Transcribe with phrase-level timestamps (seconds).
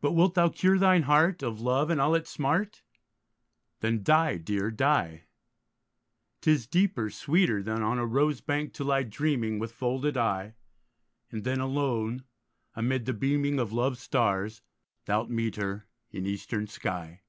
[0.00, 2.80] But wilt thou cure thine heart Of love and all its smart,
[3.80, 5.24] Then die, dear, die;
[6.40, 10.54] 'Tis deeper, sweeter, Than on a rose bank to lie dreaming With folded eye;
[11.30, 12.24] And then alone,
[12.74, 14.62] amid the beaming Of love's stars,
[15.04, 17.20] thou'lt meet her In eastern sky.